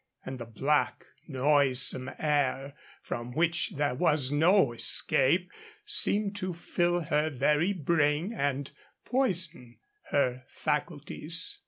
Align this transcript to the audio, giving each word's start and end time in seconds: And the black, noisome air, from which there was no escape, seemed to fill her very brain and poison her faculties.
And 0.25 0.39
the 0.39 0.47
black, 0.47 1.05
noisome 1.27 2.09
air, 2.17 2.73
from 3.03 3.33
which 3.35 3.73
there 3.75 3.93
was 3.93 4.31
no 4.31 4.71
escape, 4.71 5.51
seemed 5.85 6.35
to 6.37 6.55
fill 6.55 7.01
her 7.01 7.29
very 7.29 7.71
brain 7.71 8.33
and 8.33 8.71
poison 9.05 9.77
her 10.09 10.41
faculties. 10.47 11.59